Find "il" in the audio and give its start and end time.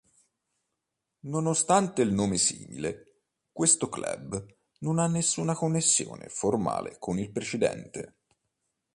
2.01-2.11, 7.19-7.31